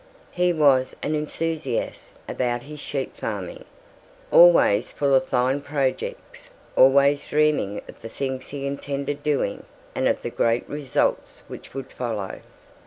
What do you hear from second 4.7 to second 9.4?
full of fine projects, always dreaming of the things he intended